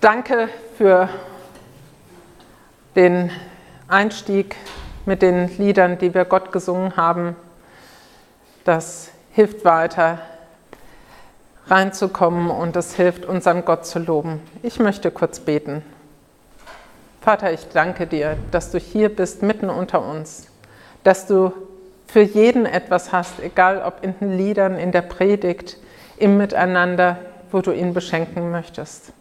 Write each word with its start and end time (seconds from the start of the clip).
Danke 0.00 0.48
für 0.76 1.08
den 2.94 3.32
Einstieg 3.88 4.54
mit 5.06 5.22
den 5.22 5.48
Liedern, 5.58 5.98
die 5.98 6.14
wir 6.14 6.24
Gott 6.24 6.52
gesungen 6.52 6.96
haben. 6.96 7.34
Das 8.62 9.10
hilft 9.32 9.64
weiter 9.64 10.20
reinzukommen 11.66 12.48
und 12.48 12.76
es 12.76 12.94
hilft 12.94 13.24
unseren 13.24 13.64
Gott 13.64 13.86
zu 13.86 13.98
loben. 13.98 14.40
Ich 14.62 14.78
möchte 14.78 15.10
kurz 15.10 15.40
beten. 15.40 15.82
Vater, 17.20 17.52
ich 17.52 17.66
danke 17.74 18.06
dir, 18.06 18.36
dass 18.52 18.70
du 18.70 18.78
hier 18.78 19.08
bist 19.08 19.42
mitten 19.42 19.68
unter 19.68 20.06
uns, 20.06 20.46
dass 21.02 21.26
du 21.26 21.52
für 22.06 22.22
jeden 22.22 22.66
etwas 22.66 23.10
hast, 23.10 23.40
egal 23.40 23.82
ob 23.82 24.04
in 24.04 24.14
den 24.20 24.38
Liedern, 24.38 24.78
in 24.78 24.92
der 24.92 25.02
Predigt, 25.02 25.76
im 26.18 26.36
Miteinander, 26.36 27.18
wo 27.50 27.62
du 27.62 27.72
ihn 27.72 27.94
beschenken 27.94 28.52
möchtest. 28.52 29.12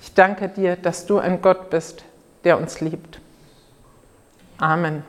Ich 0.00 0.14
danke 0.14 0.48
dir, 0.48 0.76
dass 0.76 1.06
du 1.06 1.18
ein 1.18 1.42
Gott 1.42 1.70
bist, 1.70 2.04
der 2.44 2.58
uns 2.58 2.80
liebt. 2.80 3.20
Amen. 4.58 5.04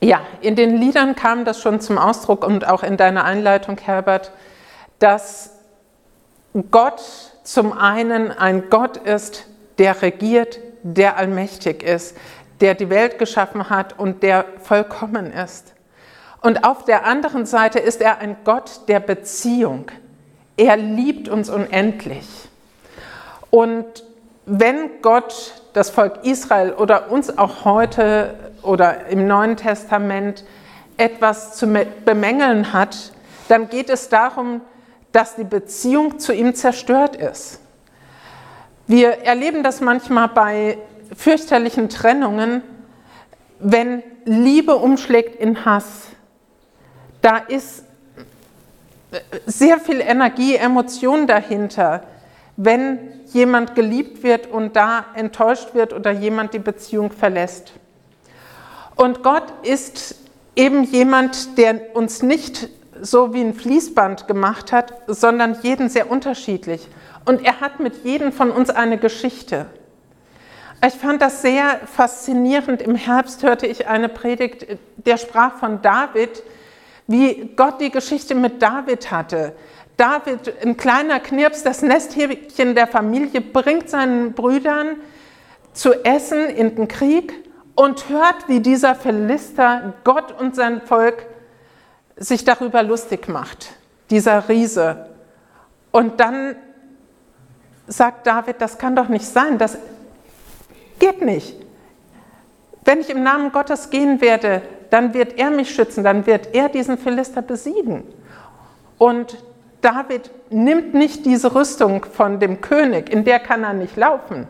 Ja, 0.00 0.22
in 0.40 0.56
den 0.56 0.76
Liedern 0.78 1.14
kam 1.14 1.44
das 1.44 1.60
schon 1.60 1.80
zum 1.80 1.96
Ausdruck 1.96 2.44
und 2.44 2.66
auch 2.66 2.82
in 2.82 2.96
deiner 2.96 3.24
Einleitung, 3.24 3.78
Herbert, 3.78 4.32
dass 4.98 5.50
Gott 6.70 7.00
zum 7.44 7.72
einen 7.72 8.30
ein 8.30 8.68
Gott 8.68 8.96
ist, 8.96 9.46
der 9.78 10.02
regiert, 10.02 10.58
der 10.82 11.16
allmächtig 11.16 11.82
ist, 11.82 12.16
der 12.60 12.74
die 12.74 12.90
Welt 12.90 13.18
geschaffen 13.18 13.70
hat 13.70 13.98
und 13.98 14.22
der 14.22 14.44
vollkommen 14.62 15.32
ist. 15.32 15.72
Und 16.40 16.64
auf 16.64 16.84
der 16.84 17.06
anderen 17.06 17.46
Seite 17.46 17.78
ist 17.78 18.00
er 18.00 18.18
ein 18.18 18.36
Gott 18.44 18.88
der 18.88 19.00
Beziehung. 19.00 19.86
Er 20.56 20.76
liebt 20.76 21.28
uns 21.28 21.48
unendlich. 21.48 22.26
Und 23.50 23.86
wenn 24.46 25.02
Gott 25.02 25.62
das 25.72 25.90
Volk 25.90 26.24
Israel 26.24 26.72
oder 26.72 27.10
uns 27.10 27.36
auch 27.38 27.64
heute 27.64 28.34
oder 28.62 29.06
im 29.06 29.26
Neuen 29.26 29.56
Testament 29.56 30.44
etwas 30.96 31.56
zu 31.56 31.66
bemängeln 32.04 32.72
hat, 32.72 33.12
dann 33.48 33.68
geht 33.68 33.88
es 33.90 34.08
darum, 34.08 34.60
dass 35.12 35.36
die 35.36 35.44
Beziehung 35.44 36.18
zu 36.18 36.32
ihm 36.32 36.54
zerstört 36.54 37.16
ist. 37.16 37.60
Wir 38.86 39.24
erleben 39.24 39.62
das 39.62 39.80
manchmal 39.80 40.28
bei 40.28 40.78
fürchterlichen 41.16 41.88
Trennungen, 41.88 42.62
wenn 43.58 44.02
Liebe 44.24 44.76
umschlägt 44.76 45.40
in 45.40 45.64
Hass. 45.64 46.08
Da 47.20 47.36
ist 47.36 47.84
sehr 49.46 49.78
viel 49.78 50.00
Energie, 50.00 50.56
Emotion 50.56 51.26
dahinter, 51.26 52.02
wenn 52.56 52.98
jemand 53.26 53.74
geliebt 53.74 54.22
wird 54.22 54.46
und 54.46 54.76
da 54.76 55.06
enttäuscht 55.14 55.74
wird 55.74 55.92
oder 55.92 56.10
jemand 56.10 56.54
die 56.54 56.58
Beziehung 56.58 57.10
verlässt. 57.10 57.72
Und 58.96 59.22
Gott 59.22 59.52
ist 59.62 60.16
eben 60.54 60.84
jemand, 60.84 61.56
der 61.58 61.94
uns 61.94 62.22
nicht 62.22 62.68
so 63.00 63.32
wie 63.34 63.40
ein 63.40 63.54
Fließband 63.54 64.28
gemacht 64.28 64.70
hat, 64.70 64.92
sondern 65.06 65.56
jeden 65.62 65.88
sehr 65.88 66.10
unterschiedlich. 66.10 66.86
Und 67.24 67.44
er 67.44 67.60
hat 67.60 67.80
mit 67.80 68.04
jedem 68.04 68.32
von 68.32 68.50
uns 68.50 68.70
eine 68.70 68.98
Geschichte. 68.98 69.66
Ich 70.86 70.94
fand 70.94 71.22
das 71.22 71.42
sehr 71.42 71.80
faszinierend. 71.86 72.82
Im 72.82 72.96
Herbst 72.96 73.42
hörte 73.42 73.66
ich 73.66 73.86
eine 73.86 74.08
Predigt, 74.08 74.66
der 74.96 75.16
sprach 75.16 75.58
von 75.58 75.80
David, 75.80 76.42
wie 77.06 77.50
Gott 77.56 77.80
die 77.80 77.90
Geschichte 77.90 78.34
mit 78.34 78.62
David 78.62 79.10
hatte. 79.10 79.54
David, 79.96 80.54
ein 80.64 80.76
kleiner 80.76 81.20
Knirps, 81.20 81.62
das 81.62 81.82
Nesthäkchen 81.82 82.74
der 82.74 82.86
Familie, 82.86 83.40
bringt 83.40 83.90
seinen 83.90 84.32
Brüdern 84.32 84.96
zu 85.72 86.04
essen 86.04 86.48
in 86.48 86.74
den 86.74 86.88
Krieg 86.88 87.32
und 87.74 88.08
hört, 88.08 88.48
wie 88.48 88.60
dieser 88.60 88.94
Philister 88.94 89.94
Gott 90.04 90.38
und 90.38 90.54
sein 90.54 90.82
Volk 90.82 91.26
sich 92.16 92.44
darüber 92.44 92.82
lustig 92.82 93.28
macht, 93.28 93.72
dieser 94.10 94.48
Riese. 94.48 95.06
Und 95.90 96.20
dann 96.20 96.56
sagt 97.86 98.26
David, 98.26 98.60
das 98.60 98.78
kann 98.78 98.96
doch 98.96 99.08
nicht 99.08 99.24
sein, 99.24 99.58
das 99.58 99.78
geht 100.98 101.22
nicht. 101.22 101.56
Wenn 102.84 103.00
ich 103.00 103.10
im 103.10 103.22
Namen 103.22 103.52
Gottes 103.52 103.90
gehen 103.90 104.20
werde, 104.20 104.62
dann 104.92 105.14
wird 105.14 105.38
er 105.38 105.50
mich 105.50 105.74
schützen, 105.74 106.04
dann 106.04 106.26
wird 106.26 106.54
er 106.54 106.68
diesen 106.68 106.98
Philister 106.98 107.40
besiegen. 107.40 108.04
Und 108.98 109.42
David 109.80 110.30
nimmt 110.50 110.92
nicht 110.92 111.24
diese 111.24 111.54
Rüstung 111.54 112.04
von 112.04 112.38
dem 112.38 112.60
König, 112.60 113.10
in 113.10 113.24
der 113.24 113.38
kann 113.38 113.64
er 113.64 113.72
nicht 113.72 113.96
laufen, 113.96 114.46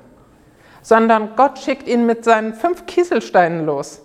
sondern 0.82 1.36
Gott 1.36 1.60
schickt 1.60 1.86
ihn 1.86 2.06
mit 2.06 2.24
seinen 2.24 2.54
fünf 2.54 2.86
Kieselsteinen 2.86 3.64
los 3.64 4.02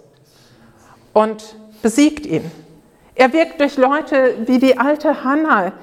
und 1.12 1.56
besiegt 1.82 2.28
ihn. 2.28 2.52
Er 3.16 3.34
wirkt 3.34 3.60
durch 3.60 3.76
Leute 3.78 4.36
wie 4.46 4.60
die 4.60 4.78
alte 4.78 5.24
Hannah, 5.24 5.74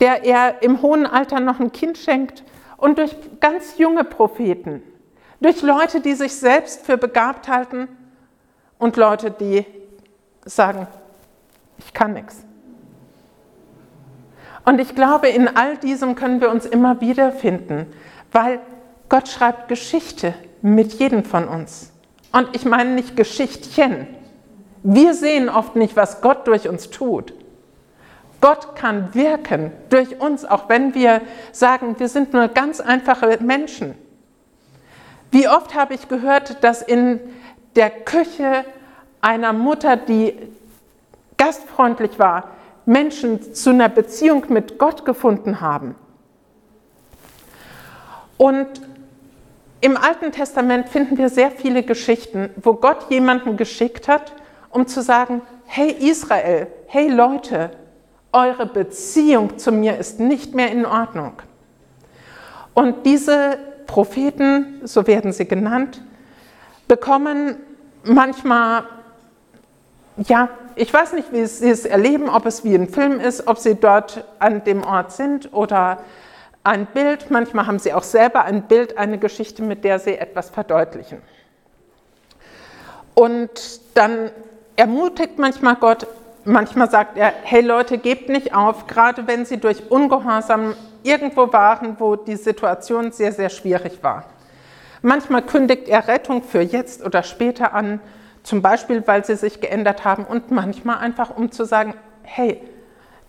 der 0.00 0.24
er 0.24 0.60
im 0.64 0.82
hohen 0.82 1.06
Alter 1.06 1.38
noch 1.38 1.60
ein 1.60 1.70
Kind 1.70 1.98
schenkt, 1.98 2.42
und 2.78 2.98
durch 2.98 3.14
ganz 3.38 3.78
junge 3.78 4.02
Propheten, 4.02 4.82
durch 5.40 5.62
Leute, 5.62 6.00
die 6.00 6.14
sich 6.14 6.34
selbst 6.34 6.84
für 6.84 6.98
begabt 6.98 7.46
halten 7.46 7.86
und 8.78 8.96
Leute, 8.96 9.30
die 9.30 9.64
sagen, 10.44 10.86
ich 11.78 11.92
kann 11.92 12.12
nichts. 12.12 12.44
Und 14.64 14.80
ich 14.80 14.94
glaube, 14.94 15.28
in 15.28 15.48
all 15.56 15.76
diesem 15.76 16.14
können 16.14 16.40
wir 16.40 16.50
uns 16.50 16.64
immer 16.64 17.00
wiederfinden, 17.00 17.86
weil 18.32 18.60
Gott 19.08 19.28
schreibt 19.28 19.68
Geschichte 19.68 20.34
mit 20.62 20.94
jedem 20.94 21.24
von 21.24 21.46
uns. 21.48 21.92
Und 22.32 22.48
ich 22.56 22.64
meine 22.64 22.90
nicht 22.90 23.16
Geschichtchen, 23.16 24.06
wir 24.82 25.14
sehen 25.14 25.48
oft 25.48 25.76
nicht, 25.76 25.96
was 25.96 26.20
Gott 26.20 26.46
durch 26.46 26.68
uns 26.68 26.90
tut. 26.90 27.32
Gott 28.40 28.76
kann 28.76 29.14
wirken 29.14 29.72
durch 29.88 30.20
uns, 30.20 30.44
auch 30.44 30.68
wenn 30.68 30.94
wir 30.94 31.22
sagen, 31.52 31.98
wir 31.98 32.08
sind 32.08 32.34
nur 32.34 32.48
ganz 32.48 32.80
einfache 32.80 33.38
Menschen. 33.40 33.94
Wie 35.30 35.48
oft 35.48 35.74
habe 35.74 35.94
ich 35.94 36.08
gehört, 36.08 36.62
dass 36.62 36.82
in 36.82 37.20
der 37.76 37.88
Küche 37.88 38.64
einer 39.24 39.54
Mutter, 39.54 39.96
die 39.96 40.34
gastfreundlich 41.38 42.18
war, 42.18 42.50
Menschen 42.84 43.54
zu 43.54 43.70
einer 43.70 43.88
Beziehung 43.88 44.44
mit 44.50 44.78
Gott 44.78 45.06
gefunden 45.06 45.62
haben. 45.62 45.94
Und 48.36 48.68
im 49.80 49.96
Alten 49.96 50.30
Testament 50.30 50.90
finden 50.90 51.16
wir 51.16 51.30
sehr 51.30 51.50
viele 51.50 51.82
Geschichten, 51.82 52.50
wo 52.56 52.74
Gott 52.74 53.10
jemanden 53.10 53.56
geschickt 53.56 54.08
hat, 54.08 54.34
um 54.68 54.86
zu 54.86 55.00
sagen, 55.00 55.40
hey 55.64 55.90
Israel, 55.90 56.66
hey 56.88 57.08
Leute, 57.08 57.70
eure 58.30 58.66
Beziehung 58.66 59.56
zu 59.58 59.72
mir 59.72 59.96
ist 59.96 60.20
nicht 60.20 60.54
mehr 60.54 60.70
in 60.70 60.84
Ordnung. 60.84 61.32
Und 62.74 63.06
diese 63.06 63.56
Propheten, 63.86 64.82
so 64.84 65.06
werden 65.06 65.32
sie 65.32 65.46
genannt, 65.46 66.02
bekommen 66.88 67.56
manchmal, 68.02 68.84
ja, 70.16 70.48
ich 70.76 70.92
weiß 70.92 71.12
nicht, 71.12 71.32
wie 71.32 71.44
sie 71.46 71.70
es 71.70 71.84
erleben, 71.84 72.28
ob 72.28 72.46
es 72.46 72.64
wie 72.64 72.74
ein 72.74 72.88
Film 72.88 73.20
ist, 73.20 73.46
ob 73.46 73.58
sie 73.58 73.74
dort 73.74 74.24
an 74.38 74.64
dem 74.64 74.82
Ort 74.84 75.12
sind 75.12 75.52
oder 75.52 75.98
ein 76.62 76.86
Bild. 76.86 77.30
Manchmal 77.30 77.66
haben 77.66 77.78
sie 77.78 77.92
auch 77.92 78.02
selber 78.02 78.44
ein 78.44 78.62
Bild, 78.62 78.96
eine 78.96 79.18
Geschichte, 79.18 79.62
mit 79.62 79.84
der 79.84 79.98
sie 79.98 80.16
etwas 80.16 80.50
verdeutlichen. 80.50 81.20
Und 83.14 83.50
dann 83.94 84.30
ermutigt 84.76 85.38
manchmal 85.38 85.76
Gott, 85.76 86.06
manchmal 86.44 86.90
sagt 86.90 87.16
er, 87.16 87.32
hey 87.42 87.60
Leute, 87.60 87.98
gebt 87.98 88.28
nicht 88.28 88.54
auf, 88.54 88.86
gerade 88.86 89.26
wenn 89.26 89.44
sie 89.44 89.58
durch 89.58 89.90
Ungehorsam 89.90 90.74
irgendwo 91.02 91.52
waren, 91.52 91.96
wo 92.00 92.16
die 92.16 92.36
Situation 92.36 93.12
sehr, 93.12 93.32
sehr 93.32 93.50
schwierig 93.50 94.02
war. 94.02 94.24
Manchmal 95.02 95.42
kündigt 95.42 95.88
er 95.88 96.08
Rettung 96.08 96.42
für 96.42 96.60
jetzt 96.60 97.04
oder 97.04 97.22
später 97.22 97.74
an, 97.74 98.00
zum 98.44 98.62
Beispiel, 98.62 99.02
weil 99.06 99.24
sie 99.24 99.36
sich 99.36 99.60
geändert 99.60 100.04
haben 100.04 100.24
und 100.24 100.52
manchmal 100.52 100.98
einfach, 100.98 101.36
um 101.36 101.50
zu 101.50 101.64
sagen, 101.64 101.94
hey, 102.22 102.60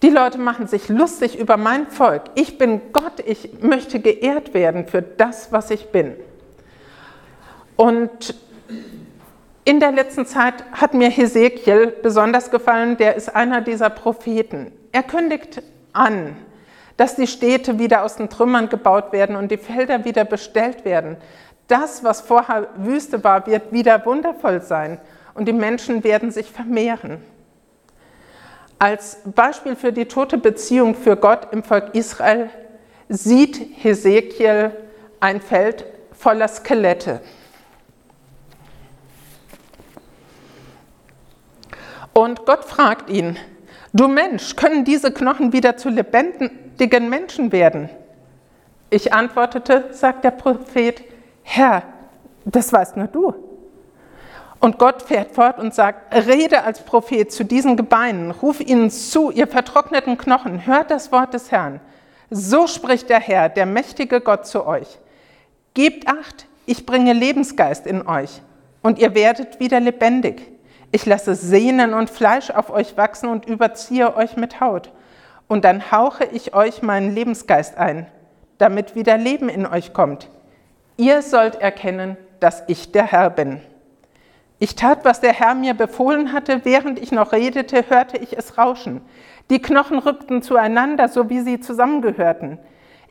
die 0.03 0.09
Leute 0.09 0.37
machen 0.37 0.67
sich 0.67 0.89
lustig 0.89 1.39
über 1.39 1.57
mein 1.57 1.87
Volk. 1.87 2.23
Ich 2.35 2.57
bin 2.57 2.81
Gott, 2.91 3.23
ich 3.25 3.61
möchte 3.61 3.99
geehrt 3.99 4.53
werden 4.53 4.85
für 4.85 5.01
das, 5.01 5.51
was 5.51 5.71
ich 5.71 5.87
bin. 5.87 6.15
Und 7.77 8.35
in 9.63 9.79
der 9.79 9.93
letzten 9.93 10.25
Zeit 10.25 10.63
hat 10.73 10.93
mir 10.93 11.09
Hesekiel 11.09 11.87
besonders 12.03 12.51
gefallen, 12.51 12.97
der 12.97 13.15
ist 13.15 13.35
einer 13.35 13.61
dieser 13.61 13.89
Propheten. 13.89 14.71
Er 14.91 15.01
kündigt 15.01 15.63
an, 15.93 16.35
dass 16.97 17.15
die 17.15 17.27
Städte 17.27 17.79
wieder 17.79 18.03
aus 18.03 18.17
den 18.17 18.29
Trümmern 18.29 18.69
gebaut 18.69 19.11
werden 19.11 19.35
und 19.35 19.49
die 19.49 19.57
Felder 19.57 20.05
wieder 20.05 20.23
bestellt 20.23 20.85
werden. 20.85 21.17
Das, 21.67 22.03
was 22.03 22.21
vorher 22.21 22.67
Wüste 22.77 23.23
war, 23.23 23.47
wird 23.47 23.71
wieder 23.71 24.05
wundervoll 24.05 24.61
sein 24.61 24.99
und 25.33 25.45
die 25.47 25.53
Menschen 25.53 26.03
werden 26.03 26.31
sich 26.31 26.51
vermehren. 26.51 27.23
Als 28.77 29.19
Beispiel 29.25 29.75
für 29.75 29.91
die 29.91 30.05
tote 30.05 30.37
Beziehung 30.37 30.95
für 30.95 31.15
Gott 31.15 31.47
im 31.51 31.63
Volk 31.63 31.95
Israel 31.95 32.49
sieht 33.07 33.59
Hesekiel 33.83 34.71
ein 35.19 35.41
Feld 35.41 35.85
voller 36.11 36.47
Skelette. 36.47 37.21
Und 42.13 42.45
Gott 42.45 42.63
fragt 42.63 43.09
ihn, 43.09 43.37
du 43.91 44.07
Mensch, 44.07 44.55
können 44.55 44.85
diese 44.85 45.11
Knochen 45.11 45.51
wieder 45.51 45.77
zu 45.77 45.89
lebendigen 45.89 47.09
Menschen 47.09 47.51
werden? 47.51 47.89
Ich 48.89 49.13
antwortete, 49.13 49.85
sagt 49.91 50.23
der 50.23 50.31
Prophet, 50.31 51.03
Herr, 51.47 51.83
das 52.43 52.73
weißt 52.73 52.97
nur 52.97 53.07
du. 53.07 53.33
Und 54.59 54.79
Gott 54.79 55.03
fährt 55.03 55.31
fort 55.31 55.59
und 55.59 55.75
sagt, 55.75 56.13
rede 56.27 56.63
als 56.63 56.81
Prophet 56.83 57.31
zu 57.31 57.45
diesen 57.45 57.77
Gebeinen, 57.77 58.31
ruf 58.31 58.59
ihnen 58.59 58.89
zu, 58.89 59.29
ihr 59.29 59.47
vertrockneten 59.47 60.17
Knochen, 60.17 60.65
hört 60.65 60.89
das 60.89 61.11
Wort 61.11 61.35
des 61.35 61.51
Herrn. 61.51 61.79
So 62.31 62.65
spricht 62.65 63.09
der 63.09 63.19
Herr, 63.19 63.47
der 63.47 63.67
mächtige 63.67 64.21
Gott 64.21 64.47
zu 64.47 64.65
euch. 64.65 64.97
Gebt 65.75 66.07
acht, 66.07 66.47
ich 66.65 66.87
bringe 66.87 67.13
Lebensgeist 67.13 67.85
in 67.85 68.07
euch 68.07 68.41
und 68.81 68.97
ihr 68.97 69.13
werdet 69.13 69.59
wieder 69.59 69.79
lebendig. 69.79 70.51
Ich 70.91 71.05
lasse 71.05 71.35
Sehnen 71.35 71.93
und 71.93 72.09
Fleisch 72.09 72.49
auf 72.49 72.71
euch 72.71 72.97
wachsen 72.97 73.29
und 73.29 73.45
überziehe 73.45 74.15
euch 74.15 74.35
mit 74.35 74.61
Haut. 74.61 74.91
Und 75.47 75.63
dann 75.63 75.91
hauche 75.91 76.25
ich 76.25 76.55
euch 76.55 76.81
meinen 76.81 77.13
Lebensgeist 77.13 77.77
ein, 77.77 78.07
damit 78.57 78.95
wieder 78.95 79.17
Leben 79.17 79.47
in 79.47 79.67
euch 79.67 79.93
kommt. 79.93 80.27
Ihr 80.97 81.21
sollt 81.21 81.55
erkennen, 81.55 82.17
dass 82.39 82.63
ich 82.67 82.91
der 82.91 83.05
Herr 83.05 83.29
bin. 83.29 83.61
Ich 84.59 84.75
tat, 84.75 85.03
was 85.03 85.19
der 85.19 85.33
Herr 85.33 85.53
mir 85.53 85.73
befohlen 85.73 86.31
hatte. 86.31 86.61
Während 86.63 86.99
ich 86.99 87.11
noch 87.11 87.33
redete, 87.33 87.89
hörte 87.89 88.17
ich 88.17 88.37
es 88.37 88.57
rauschen. 88.57 89.01
Die 89.49 89.61
Knochen 89.61 89.99
rückten 89.99 90.41
zueinander, 90.41 91.09
so 91.09 91.29
wie 91.29 91.41
sie 91.41 91.59
zusammengehörten. 91.59 92.57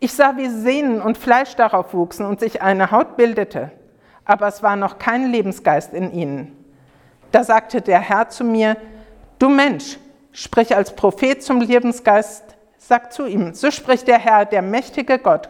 Ich 0.01 0.15
sah, 0.15 0.37
wie 0.37 0.49
Sehnen 0.49 1.01
und 1.01 1.19
Fleisch 1.19 1.55
darauf 1.57 1.95
wuchsen 1.95 2.27
und 2.27 2.41
sich 2.41 2.63
eine 2.63 2.91
Haut 2.91 3.17
bildete. 3.17 3.71
Aber 4.25 4.49
es 4.49 4.63
war 4.63 4.77
noch 4.77 4.99
kein 4.99 5.31
Lebensgeist 5.31 5.93
in 5.93 6.13
ihnen. 6.13 6.57
Da 7.31 7.45
sagte 7.45 7.83
der 7.83 8.01
Herr 8.01 8.29
zu 8.31 8.45
mir, 8.45 8.77
du 9.39 9.49
Mensch, 9.49 9.99
sprich 10.33 10.75
als 10.75 10.95
Prophet 10.97 11.43
zum 11.43 11.61
Lebensgeist, 11.61 12.45
sag 12.79 13.13
zu 13.13 13.27
ihm, 13.27 13.55
so 13.55 13.71
spricht 13.71 14.09
der 14.09 14.19
Herr, 14.19 14.45
der 14.45 14.63
mächtige 14.63 15.19
Gott, 15.19 15.49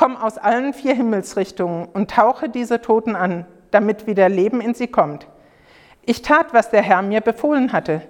komm 0.00 0.16
aus 0.16 0.38
allen 0.38 0.72
vier 0.72 0.94
Himmelsrichtungen 0.94 1.86
und 1.92 2.10
tauche 2.10 2.48
diese 2.48 2.80
Toten 2.80 3.14
an, 3.14 3.44
damit 3.70 4.06
wieder 4.06 4.30
Leben 4.30 4.62
in 4.62 4.72
sie 4.72 4.86
kommt. 4.86 5.26
Ich 6.06 6.22
tat, 6.22 6.54
was 6.54 6.70
der 6.70 6.80
Herr 6.80 7.02
mir 7.02 7.20
befohlen 7.20 7.74
hatte. 7.74 8.00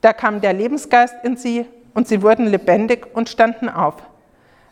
Da 0.00 0.12
kam 0.12 0.40
der 0.40 0.52
Lebensgeist 0.52 1.14
in 1.22 1.36
sie 1.36 1.64
und 1.94 2.08
sie 2.08 2.22
wurden 2.22 2.48
lebendig 2.48 3.06
und 3.14 3.28
standen 3.28 3.68
auf. 3.68 3.94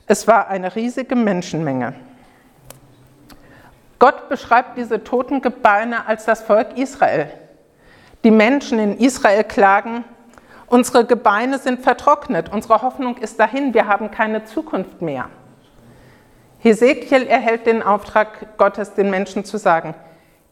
Es 0.08 0.26
war 0.26 0.48
eine 0.48 0.74
riesige 0.74 1.14
Menschenmenge. 1.14 1.94
Gott 4.00 4.28
beschreibt 4.28 4.76
diese 4.76 5.04
toten 5.04 5.42
Gebeine 5.42 6.08
als 6.08 6.24
das 6.24 6.42
Volk 6.42 6.76
Israel. 6.76 7.30
Die 8.24 8.32
Menschen 8.32 8.80
in 8.80 8.98
Israel 8.98 9.44
klagen, 9.44 10.02
unsere 10.66 11.04
Gebeine 11.04 11.60
sind 11.60 11.84
vertrocknet, 11.84 12.52
unsere 12.52 12.82
Hoffnung 12.82 13.18
ist 13.18 13.38
dahin, 13.38 13.72
wir 13.72 13.86
haben 13.86 14.10
keine 14.10 14.44
Zukunft 14.46 15.00
mehr. 15.00 15.30
Hesekiel 16.58 17.26
erhält 17.26 17.66
den 17.66 17.82
Auftrag 17.82 18.56
Gottes, 18.58 18.94
den 18.94 19.10
Menschen 19.10 19.44
zu 19.44 19.58
sagen, 19.58 19.94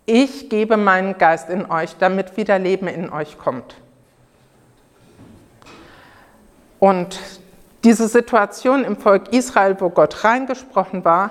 ich 0.06 0.50
gebe 0.50 0.76
meinen 0.76 1.16
Geist 1.16 1.48
in 1.48 1.70
euch, 1.70 1.96
damit 1.98 2.36
wieder 2.36 2.58
Leben 2.58 2.88
in 2.88 3.10
euch 3.10 3.38
kommt. 3.38 3.76
Und 6.78 7.18
diese 7.84 8.08
Situation 8.08 8.84
im 8.84 8.96
Volk 8.96 9.32
Israel, 9.32 9.76
wo 9.80 9.88
Gott 9.88 10.24
reingesprochen 10.24 11.04
war, 11.04 11.30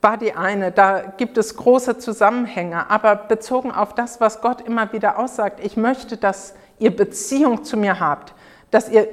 war 0.00 0.16
die 0.16 0.32
eine. 0.32 0.72
Da 0.72 1.00
gibt 1.16 1.36
es 1.38 1.56
große 1.56 1.98
Zusammenhänge, 1.98 2.90
aber 2.90 3.14
bezogen 3.14 3.70
auf 3.70 3.94
das, 3.94 4.20
was 4.20 4.40
Gott 4.40 4.62
immer 4.62 4.92
wieder 4.92 5.18
aussagt, 5.18 5.60
ich 5.62 5.76
möchte, 5.76 6.16
dass 6.16 6.54
ihr 6.78 6.94
Beziehung 6.94 7.64
zu 7.64 7.76
mir 7.76 8.00
habt, 8.00 8.34
dass 8.70 8.88
ihr 8.88 9.06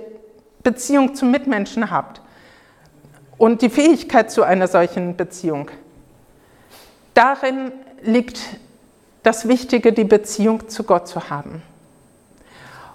Beziehung 0.64 1.16
zu 1.16 1.26
Mitmenschen 1.26 1.92
habt 1.92 2.22
und 3.40 3.64
die 3.64 3.70
Fähigkeit 3.70 4.30
zu 4.30 4.44
einer 4.44 4.68
solchen 4.68 5.16
Beziehung. 5.16 5.72
Darin 7.16 7.72
liegt 8.04 8.40
das 9.24 9.48
Wichtige, 9.48 9.94
die 9.94 10.04
Beziehung 10.04 10.70
zu 10.70 10.84
Gott 10.84 11.08
zu 11.08 11.30
haben. 11.30 11.64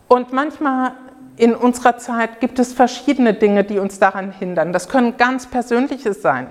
Und 0.06 0.32
manchmal 0.32 0.92
in 1.36 1.54
unserer 1.54 1.96
Zeit 1.98 2.40
gibt 2.40 2.58
es 2.58 2.72
verschiedene 2.72 3.34
Dinge, 3.34 3.64
die 3.64 3.78
uns 3.78 3.98
daran 3.98 4.30
hindern. 4.30 4.72
Das 4.72 4.88
können 4.88 5.16
ganz 5.16 5.46
persönliches 5.46 6.22
sein. 6.22 6.46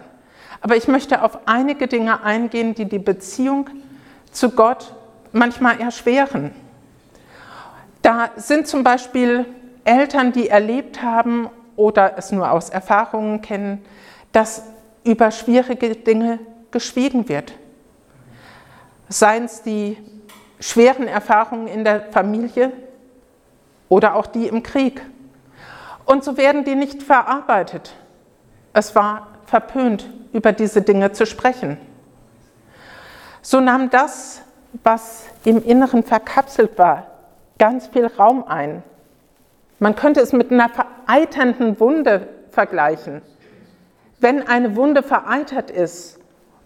Aber 0.60 0.76
ich 0.76 0.88
möchte 0.88 1.22
auf 1.22 1.48
einige 1.48 1.88
Dinge 1.88 2.24
eingehen, 2.24 2.74
die 2.74 2.86
die 2.86 3.00
Beziehung 3.00 3.70
zu 4.32 4.50
Gott 4.50 4.94
manchmal 5.32 5.80
erschweren. 5.80 6.52
Da 8.02 8.32
sind 8.36 8.68
zum 8.68 8.84
Beispiel 8.84 9.46
Eltern, 9.84 10.32
die 10.32 10.50
erlebt 10.50 11.02
haben 11.02 11.50
oder 11.76 12.18
es 12.18 12.32
nur 12.32 12.52
aus 12.52 12.70
Erfahrungen 12.70 13.42
kennen, 13.42 13.84
dass 14.32 14.64
über 15.04 15.32
schwierige 15.32 15.96
Dinge 15.96 16.40
geschwiegen 16.72 17.30
wird. 17.30 17.54
Seien 19.10 19.46
es 19.46 19.62
die 19.62 19.98
schweren 20.60 21.08
Erfahrungen 21.08 21.68
in 21.68 21.84
der 21.84 22.12
Familie 22.12 22.72
oder 23.90 24.16
auch 24.16 24.26
die 24.26 24.48
im 24.48 24.64
Krieg. 24.64 25.02
Und 26.06 26.24
so 26.24 26.38
werden 26.38 26.64
die 26.64 26.76
nicht 26.76 27.04
verarbeitet. 27.04 27.94
Es 28.74 28.96
war 28.96 29.28
verpönt, 29.46 30.10
über 30.32 30.52
diese 30.52 30.82
Dinge 30.82 31.12
zu 31.12 31.26
sprechen. 31.26 31.78
So 33.42 33.60
nahm 33.60 33.90
das, 33.90 34.42
was 34.84 35.26
im 35.44 35.64
Inneren 35.64 36.04
verkapselt 36.04 36.78
war, 36.78 37.08
ganz 37.60 37.88
viel 37.88 38.08
Raum 38.08 38.46
ein. 38.48 38.84
Man 39.80 39.96
könnte 39.96 40.22
es 40.22 40.34
mit 40.34 40.52
einer 40.52 40.70
vereiternden 41.06 41.80
Wunde 41.80 42.28
vergleichen. 42.50 43.22
Wenn 44.20 44.48
eine 44.48 44.76
Wunde 44.76 45.04
vereitert 45.04 45.70
ist 45.70 46.20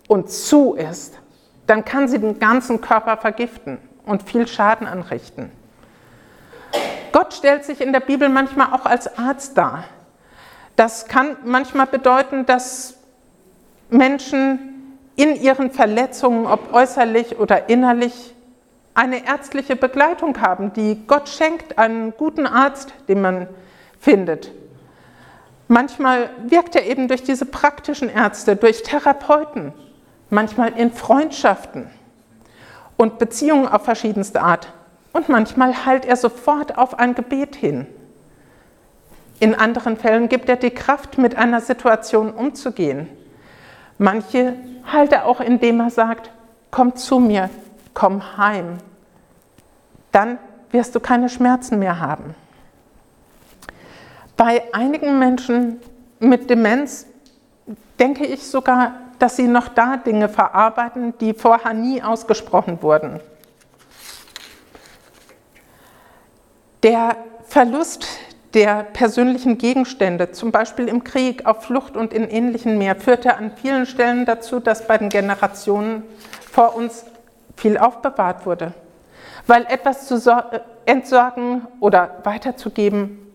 und 0.08 0.30
zu 0.30 0.76
ist, 0.76 1.20
dann 1.66 1.84
kann 1.84 2.08
sie 2.08 2.20
den 2.20 2.40
ganzen 2.40 2.82
Körper 2.82 3.18
vergiften 3.18 3.78
und 4.06 4.24
viel 4.24 4.48
Schaden 4.48 4.88
anrichten. 4.88 5.52
Gott 7.12 7.34
stellt 7.34 7.66
sich 7.66 7.82
in 7.82 7.94
der 7.94 8.00
Bibel 8.00 8.30
manchmal 8.30 8.74
auch 8.74 8.86
als 8.86 9.18
Arzt 9.18 9.58
dar. 9.58 9.86
Das 10.76 11.08
kann 11.08 11.36
manchmal 11.44 11.88
bedeuten, 11.88 12.46
dass 12.46 12.96
Menschen 13.90 14.96
in 15.16 15.36
ihren 15.36 15.72
Verletzungen, 15.72 16.46
ob 16.46 16.74
äußerlich 16.74 17.40
oder 17.40 17.70
innerlich, 17.70 18.36
eine 18.94 19.26
ärztliche 19.26 19.76
Begleitung 19.76 20.40
haben, 20.42 20.74
die 20.74 21.06
Gott 21.06 21.30
schenkt, 21.30 21.78
einen 21.78 22.16
guten 22.18 22.48
Arzt, 22.48 22.94
den 23.08 23.22
man 23.22 23.48
findet. 24.00 24.52
Manchmal 25.68 26.30
wirkt 26.46 26.76
er 26.76 26.86
eben 26.86 27.08
durch 27.08 27.24
diese 27.24 27.46
praktischen 27.46 28.10
Ärzte, 28.10 28.56
durch 28.56 28.84
Therapeuten, 28.84 29.74
manchmal 30.30 30.78
in 30.78 30.92
Freundschaften 30.92 31.88
und 32.96 33.20
Beziehungen 33.20 33.68
auf 33.68 33.84
verschiedenste 33.84 34.42
Art. 34.42 34.72
Und 35.14 35.30
manchmal 35.30 35.86
heilt 35.86 36.06
er 36.06 36.16
sofort 36.16 36.78
auf 36.78 37.00
ein 37.00 37.16
Gebet 37.16 37.56
hin. 37.56 37.88
In 39.40 39.56
anderen 39.56 39.98
Fällen 39.98 40.30
gibt 40.30 40.50
er 40.50 40.56
die 40.56 40.72
Kraft, 40.72 41.18
mit 41.18 41.36
einer 41.36 41.62
Situation 41.62 42.32
umzugehen. 42.32 43.08
Manche 43.98 44.56
heilt 44.92 45.12
er 45.12 45.26
auch, 45.26 45.42
indem 45.42 45.80
er 45.80 45.90
sagt, 45.90 46.32
komm 46.72 46.96
zu 46.96 47.20
mir, 47.20 47.50
komm 47.94 48.38
heim. 48.38 48.78
Dann 50.12 50.40
wirst 50.72 50.96
du 50.96 51.00
keine 51.00 51.30
Schmerzen 51.30 51.80
mehr 51.80 52.00
haben. 52.00 52.36
Bei 54.38 54.72
einigen 54.72 55.18
Menschen 55.18 55.82
mit 56.20 56.48
Demenz 56.50 57.08
denke 58.00 58.24
ich 58.26 58.44
sogar, 58.44 58.94
dass 59.18 59.36
sie 59.36 59.48
noch 59.48 59.68
da 59.68 59.98
Dinge 59.98 60.30
verarbeiten, 60.30 61.18
die 61.20 61.34
vorher 61.34 61.74
nie 61.74 62.04
ausgesprochen 62.04 62.84
wurden. 62.84 63.20
Der 66.84 67.18
Verlust 67.48 68.08
der 68.54 68.84
persönlichen 68.84 69.58
Gegenstände, 69.58 70.32
zum 70.32 70.52
Beispiel 70.52 70.88
im 70.88 71.04
Krieg, 71.04 71.48
auf 71.48 71.64
Flucht 71.64 71.98
und 71.98 72.14
in 72.14 72.30
ähnlichen 72.30 72.78
mehr, 72.78 72.96
führte 72.96 73.36
an 73.36 73.52
vielen 73.60 73.88
Stellen 73.88 74.26
dazu, 74.26 74.60
dass 74.60 74.86
bei 74.86 75.00
den 75.00 75.10
Generationen 75.10 76.04
vor 76.52 76.76
uns 76.76 77.06
viel 77.56 77.78
aufbewahrt 77.78 78.46
wurde. 78.46 78.74
Weil 79.48 79.66
etwas 79.68 80.08
zu 80.08 80.16
äh, 80.16 80.60
entsorgen 80.86 81.68
oder 81.80 82.18
weiterzugeben 82.24 83.27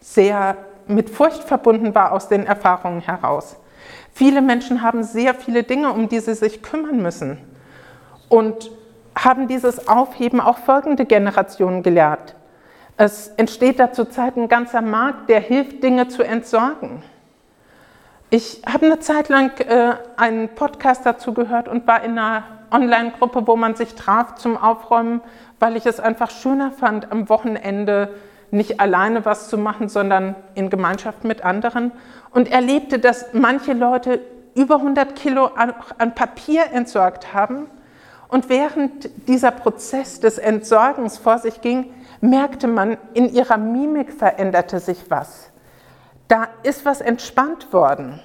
sehr 0.00 0.56
mit 0.86 1.10
Furcht 1.10 1.42
verbunden 1.44 1.94
war 1.94 2.12
aus 2.12 2.28
den 2.28 2.46
Erfahrungen 2.46 3.00
heraus. 3.00 3.56
Viele 4.12 4.40
Menschen 4.40 4.82
haben 4.82 5.02
sehr 5.02 5.34
viele 5.34 5.62
Dinge, 5.62 5.92
um 5.92 6.08
die 6.08 6.20
sie 6.20 6.34
sich 6.34 6.62
kümmern 6.62 7.02
müssen 7.02 7.38
und 8.28 8.70
haben 9.16 9.48
dieses 9.48 9.88
Aufheben 9.88 10.40
auch 10.40 10.58
folgende 10.58 11.04
Generationen 11.04 11.82
gelehrt. 11.82 12.34
Es 12.96 13.28
entsteht 13.36 13.78
da 13.78 13.92
zurzeit 13.92 14.36
ein 14.36 14.48
ganzer 14.48 14.80
Markt, 14.80 15.28
der 15.28 15.40
hilft, 15.40 15.82
Dinge 15.82 16.08
zu 16.08 16.22
entsorgen. 16.22 17.02
Ich 18.30 18.62
habe 18.66 18.86
eine 18.86 18.98
Zeit 19.00 19.28
lang 19.28 19.52
äh, 19.60 19.94
einen 20.16 20.48
Podcast 20.48 21.04
dazu 21.04 21.32
gehört 21.32 21.68
und 21.68 21.86
war 21.86 22.02
in 22.02 22.18
einer 22.18 22.42
Online-Gruppe, 22.70 23.46
wo 23.46 23.54
man 23.54 23.76
sich 23.76 23.94
traf 23.94 24.34
zum 24.36 24.56
Aufräumen, 24.56 25.20
weil 25.60 25.76
ich 25.76 25.86
es 25.86 26.00
einfach 26.00 26.30
schöner 26.30 26.72
fand, 26.72 27.12
am 27.12 27.28
Wochenende 27.28 28.14
nicht 28.56 28.80
alleine 28.80 29.24
was 29.24 29.48
zu 29.48 29.58
machen, 29.58 29.88
sondern 29.88 30.34
in 30.54 30.70
Gemeinschaft 30.70 31.24
mit 31.24 31.44
anderen. 31.44 31.92
Und 32.30 32.50
erlebte, 32.50 32.98
dass 32.98 33.32
manche 33.32 33.72
Leute 33.72 34.20
über 34.54 34.76
100 34.76 35.14
Kilo 35.14 35.46
an, 35.46 35.74
an 35.98 36.14
Papier 36.14 36.72
entsorgt 36.72 37.32
haben. 37.34 37.66
Und 38.28 38.48
während 38.48 39.10
dieser 39.28 39.52
Prozess 39.52 40.18
des 40.18 40.38
Entsorgens 40.38 41.18
vor 41.18 41.38
sich 41.38 41.60
ging, 41.60 41.92
merkte 42.20 42.66
man, 42.66 42.96
in 43.14 43.32
ihrer 43.32 43.58
Mimik 43.58 44.12
veränderte 44.12 44.80
sich 44.80 45.10
was. 45.10 45.50
Da 46.28 46.48
ist 46.62 46.84
was 46.84 47.00
entspannt 47.00 47.72
worden. 47.72 48.20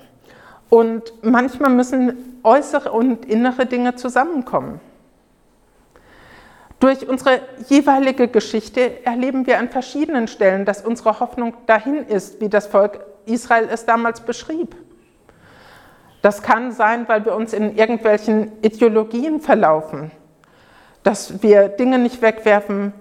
Und 0.69 1.13
manchmal 1.21 1.69
müssen 1.69 2.39
äußere 2.43 2.91
und 2.91 3.25
innere 3.25 3.65
Dinge 3.65 3.95
zusammenkommen. 3.95 4.79
Durch 6.81 7.07
unsere 7.07 7.41
jeweilige 7.69 8.27
Geschichte 8.27 9.05
erleben 9.05 9.45
wir 9.45 9.59
an 9.59 9.69
verschiedenen 9.69 10.27
Stellen, 10.27 10.65
dass 10.65 10.83
unsere 10.83 11.19
Hoffnung 11.19 11.53
dahin 11.67 12.07
ist, 12.07 12.41
wie 12.41 12.49
das 12.49 12.65
Volk 12.65 13.05
Israel 13.27 13.69
es 13.71 13.85
damals 13.85 14.21
beschrieb. 14.21 14.75
Das 16.23 16.41
kann 16.41 16.71
sein, 16.71 17.07
weil 17.07 17.23
wir 17.23 17.35
uns 17.35 17.53
in 17.53 17.77
irgendwelchen 17.77 18.51
Ideologien 18.63 19.41
verlaufen, 19.41 20.09
dass 21.03 21.43
wir 21.43 21.69
Dinge 21.69 21.99
nicht 21.99 22.23
wegwerfen, 22.23 22.93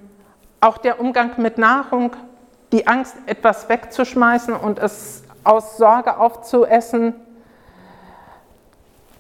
auch 0.61 0.77
der 0.77 1.01
Umgang 1.01 1.31
mit 1.39 1.57
Nahrung, 1.57 2.15
die 2.73 2.87
Angst, 2.87 3.17
etwas 3.25 3.71
wegzuschmeißen 3.71 4.55
und 4.57 4.79
es 4.79 5.23
aus 5.43 5.79
Sorge 5.79 6.19
aufzuessen, 6.19 7.15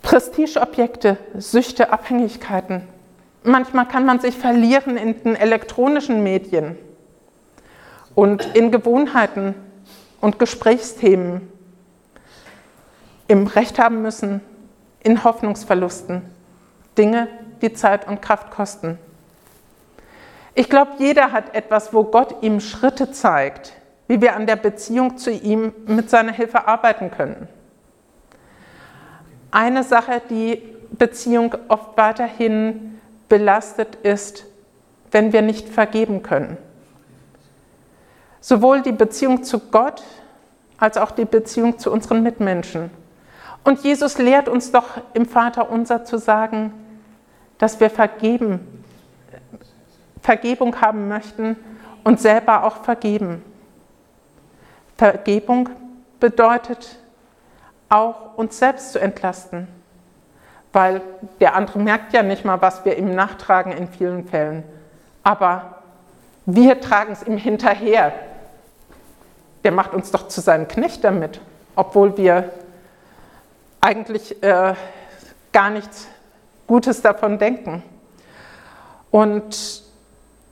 Prestigeobjekte, 0.02 1.16
Süchte, 1.38 1.90
Abhängigkeiten, 1.90 2.86
Manchmal 3.42 3.88
kann 3.88 4.04
man 4.04 4.20
sich 4.20 4.36
verlieren 4.36 4.96
in 4.96 5.22
den 5.22 5.36
elektronischen 5.36 6.22
Medien 6.22 6.76
und 8.14 8.54
in 8.54 8.70
Gewohnheiten 8.70 9.54
und 10.20 10.38
Gesprächsthemen, 10.38 11.50
im 13.28 13.46
Recht 13.46 13.78
haben 13.78 14.02
müssen, 14.02 14.40
in 15.02 15.24
Hoffnungsverlusten, 15.24 16.22
Dinge, 16.98 17.28
die 17.62 17.72
Zeit 17.72 18.06
und 18.06 18.20
Kraft 18.20 18.50
kosten. 18.50 18.98
Ich 20.54 20.68
glaube, 20.68 20.92
jeder 20.98 21.32
hat 21.32 21.54
etwas, 21.54 21.94
wo 21.94 22.04
Gott 22.04 22.42
ihm 22.42 22.60
Schritte 22.60 23.12
zeigt, 23.12 23.72
wie 24.08 24.20
wir 24.20 24.34
an 24.34 24.46
der 24.46 24.56
Beziehung 24.56 25.16
zu 25.16 25.30
ihm 25.30 25.72
mit 25.86 26.10
seiner 26.10 26.32
Hilfe 26.32 26.66
arbeiten 26.66 27.10
können. 27.10 27.48
Eine 29.52 29.84
Sache, 29.84 30.20
die 30.28 30.62
Beziehung 30.90 31.54
oft 31.68 31.96
weiterhin 31.96 32.89
belastet 33.30 33.94
ist, 34.02 34.44
wenn 35.10 35.32
wir 35.32 35.40
nicht 35.40 35.70
vergeben 35.70 36.22
können. 36.22 36.58
Sowohl 38.42 38.82
die 38.82 38.92
Beziehung 38.92 39.42
zu 39.42 39.58
Gott 39.70 40.02
als 40.76 40.98
auch 40.98 41.12
die 41.12 41.24
Beziehung 41.24 41.78
zu 41.78 41.90
unseren 41.90 42.22
Mitmenschen. 42.22 42.90
Und 43.64 43.82
Jesus 43.82 44.18
lehrt 44.18 44.48
uns 44.48 44.72
doch 44.72 44.88
im 45.14 45.26
Vater 45.26 45.70
unser 45.70 46.04
zu 46.04 46.18
sagen, 46.18 46.72
dass 47.58 47.80
wir 47.80 47.90
vergeben, 47.90 48.84
Vergebung 50.22 50.80
haben 50.80 51.08
möchten 51.08 51.56
und 52.04 52.20
selber 52.20 52.64
auch 52.64 52.84
vergeben. 52.84 53.42
Vergebung 54.96 55.68
bedeutet 56.18 56.98
auch 57.88 58.36
uns 58.36 58.58
selbst 58.58 58.92
zu 58.92 59.00
entlasten 59.00 59.68
weil 60.72 61.02
der 61.40 61.54
andere 61.54 61.78
merkt 61.78 62.12
ja 62.12 62.22
nicht 62.22 62.44
mal, 62.44 62.60
was 62.62 62.84
wir 62.84 62.96
ihm 62.96 63.14
nachtragen 63.14 63.72
in 63.72 63.88
vielen 63.88 64.26
Fällen. 64.26 64.62
Aber 65.22 65.82
wir 66.46 66.80
tragen 66.80 67.12
es 67.12 67.22
ihm 67.22 67.36
hinterher. 67.36 68.12
Der 69.64 69.72
macht 69.72 69.92
uns 69.92 70.10
doch 70.10 70.28
zu 70.28 70.40
seinem 70.40 70.68
Knecht 70.68 71.04
damit, 71.04 71.40
obwohl 71.76 72.16
wir 72.16 72.50
eigentlich 73.80 74.42
äh, 74.42 74.74
gar 75.52 75.70
nichts 75.70 76.08
Gutes 76.66 77.02
davon 77.02 77.38
denken. 77.38 77.82
Und 79.10 79.82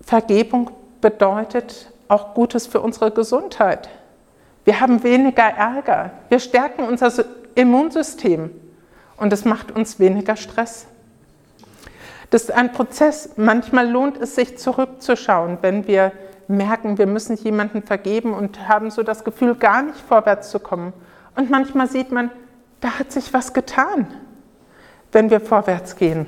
Vergebung 0.02 0.70
bedeutet 1.00 1.92
auch 2.08 2.34
Gutes 2.34 2.66
für 2.66 2.80
unsere 2.80 3.10
Gesundheit. 3.10 3.88
Wir 4.64 4.80
haben 4.80 5.02
weniger 5.02 5.44
Ärger. 5.44 6.10
Wir 6.28 6.40
stärken 6.40 6.82
unser 6.82 7.12
Immunsystem 7.54 8.50
und 9.18 9.32
es 9.32 9.44
macht 9.44 9.70
uns 9.70 9.98
weniger 9.98 10.36
Stress. 10.36 10.86
Das 12.30 12.42
ist 12.42 12.50
ein 12.50 12.72
Prozess. 12.72 13.30
Manchmal 13.36 13.88
lohnt 13.88 14.18
es 14.18 14.34
sich 14.34 14.58
zurückzuschauen, 14.58 15.58
wenn 15.62 15.86
wir 15.86 16.12
merken, 16.46 16.98
wir 16.98 17.06
müssen 17.06 17.36
jemanden 17.36 17.82
vergeben 17.82 18.34
und 18.34 18.68
haben 18.68 18.90
so 18.90 19.02
das 19.02 19.24
Gefühl, 19.24 19.54
gar 19.54 19.82
nicht 19.82 20.00
vorwärts 20.00 20.50
zu 20.50 20.60
kommen. 20.60 20.92
Und 21.36 21.50
manchmal 21.50 21.88
sieht 21.88 22.10
man, 22.10 22.30
da 22.80 22.98
hat 22.98 23.12
sich 23.12 23.32
was 23.32 23.52
getan, 23.52 24.06
wenn 25.12 25.30
wir 25.30 25.40
vorwärts 25.40 25.96
gehen. 25.96 26.26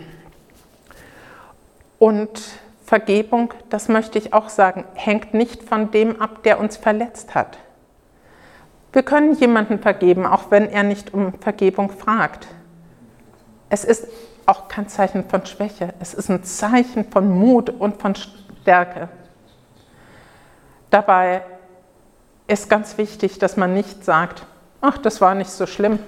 Und 1.99 2.41
Vergebung, 2.85 3.55
das 3.69 3.89
möchte 3.89 4.19
ich 4.19 4.33
auch 4.33 4.49
sagen, 4.49 4.85
hängt 4.95 5.33
nicht 5.33 5.63
von 5.63 5.91
dem 5.91 6.21
ab, 6.21 6.43
der 6.43 6.59
uns 6.59 6.77
verletzt 6.77 7.35
hat. 7.35 7.59
Wir 8.93 9.03
können 9.03 9.35
jemanden 9.35 9.79
vergeben, 9.79 10.27
auch 10.27 10.51
wenn 10.51 10.69
er 10.69 10.83
nicht 10.83 11.15
um 11.15 11.35
Vergebung 11.35 11.91
fragt. 11.91 12.49
Es 13.71 13.85
ist 13.85 14.07
auch 14.47 14.69
kein 14.69 14.89
Zeichen 14.89 15.29
von 15.29 15.47
Schwäche, 15.47 15.95
es 16.01 16.13
ist 16.13 16.29
ein 16.29 16.43
Zeichen 16.43 17.11
von 17.11 17.31
Mut 17.31 17.71
und 17.71 18.01
von 18.01 18.15
Stärke. 18.15 19.09
Dabei 20.91 21.43
ist 22.49 22.69
ganz 22.69 22.99
wichtig, 22.99 23.39
dass 23.39 23.57
man 23.57 23.73
nicht 23.73 24.05
sagt, 24.05 24.45
ach, 24.81 24.99
das 24.99 25.21
war 25.21 25.37
nicht 25.37 25.51
so 25.51 25.67
schlimm. 25.67 26.01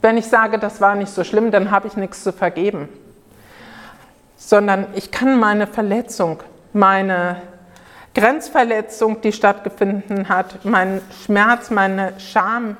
Wenn 0.00 0.16
ich 0.16 0.26
sage, 0.26 0.60
das 0.60 0.80
war 0.80 0.94
nicht 0.94 1.12
so 1.12 1.24
schlimm, 1.24 1.50
dann 1.50 1.72
habe 1.72 1.88
ich 1.88 1.96
nichts 1.96 2.22
zu 2.22 2.32
vergeben. 2.32 2.88
Sondern 4.36 4.86
ich 4.94 5.10
kann 5.10 5.40
meine 5.40 5.66
Verletzung, 5.66 6.40
meine 6.72 7.42
Grenzverletzung, 8.14 9.20
die 9.22 9.32
stattgefunden 9.32 10.28
hat, 10.28 10.64
meinen 10.64 11.00
Schmerz, 11.24 11.70
meine 11.70 12.12
Scham, 12.20 12.76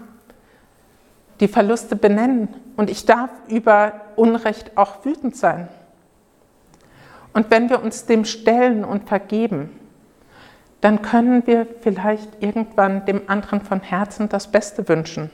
die 1.42 1.48
Verluste 1.48 1.96
benennen 1.96 2.48
und 2.76 2.88
ich 2.88 3.04
darf 3.04 3.28
über 3.48 4.00
Unrecht 4.14 4.78
auch 4.78 5.04
wütend 5.04 5.36
sein. 5.36 5.68
Und 7.32 7.50
wenn 7.50 7.68
wir 7.68 7.82
uns 7.82 8.06
dem 8.06 8.24
stellen 8.24 8.84
und 8.84 9.08
vergeben, 9.08 9.70
dann 10.80 11.02
können 11.02 11.44
wir 11.46 11.66
vielleicht 11.80 12.28
irgendwann 12.40 13.04
dem 13.06 13.22
anderen 13.28 13.60
von 13.60 13.80
Herzen 13.80 14.28
das 14.28 14.52
Beste 14.52 14.88
wünschen. 14.88 15.30